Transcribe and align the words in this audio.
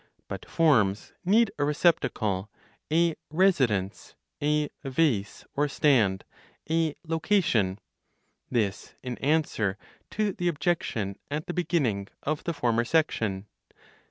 But 0.27 0.49
(forms) 0.49 1.13
need 1.23 1.51
a 1.59 1.63
receptacle 1.63 2.49
(a 2.91 3.15
residence), 3.29 4.15
a 4.41 4.69
"vase" 4.83 5.45
(or 5.53 5.67
stand), 5.67 6.23
a 6.67 6.95
location 7.05 7.77
(this 8.49 8.95
in 9.03 9.19
answer 9.19 9.77
to 10.09 10.33
the 10.33 10.47
objection 10.47 11.19
at 11.29 11.45
the 11.45 11.53
beginning 11.53 12.07
of 12.23 12.45
the 12.45 12.53
former 12.55 12.83
section). 12.83 13.45